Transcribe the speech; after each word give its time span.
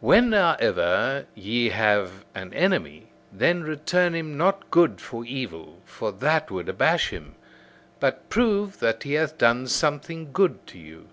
When, 0.00 0.32
however, 0.32 1.26
ye 1.36 1.68
have 1.68 2.24
an 2.34 2.52
enemy, 2.52 3.12
then 3.32 3.62
return 3.62 4.16
him 4.16 4.36
not 4.36 4.68
good 4.72 5.00
for 5.00 5.24
evil: 5.24 5.78
for 5.84 6.10
that 6.10 6.50
would 6.50 6.68
abash 6.68 7.10
him. 7.10 7.36
But 8.00 8.28
prove 8.30 8.80
that 8.80 9.04
he 9.04 9.12
hath 9.12 9.38
done 9.38 9.68
something 9.68 10.32
good 10.32 10.66
to 10.66 10.78
you. 10.80 11.06